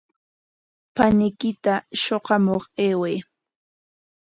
[0.95, 3.17] Paniykita shuqamuq ayway.